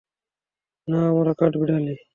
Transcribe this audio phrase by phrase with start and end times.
[0.87, 1.95] না, আমরা কাঠবিড়ালী।